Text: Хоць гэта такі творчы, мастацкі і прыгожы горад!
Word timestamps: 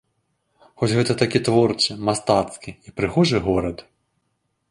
Хоць 0.81 0.89
гэта 0.99 1.11
такі 1.21 1.41
творчы, 1.49 1.97
мастацкі 2.09 2.71
і 2.89 2.93
прыгожы 3.01 3.37
горад! 3.51 3.77